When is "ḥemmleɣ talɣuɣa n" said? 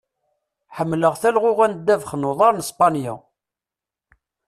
0.77-1.73